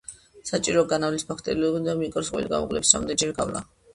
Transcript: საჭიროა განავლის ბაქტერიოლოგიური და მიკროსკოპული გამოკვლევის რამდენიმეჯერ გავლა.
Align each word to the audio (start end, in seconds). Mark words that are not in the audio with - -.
საჭიროა 0.51 0.85
განავლის 0.93 1.25
ბაქტერიოლოგიური 1.31 1.87
და 1.91 1.95
მიკროსკოპული 2.01 2.51
გამოკვლევის 2.55 2.95
რამდენიმეჯერ 2.97 3.37
გავლა. 3.41 3.63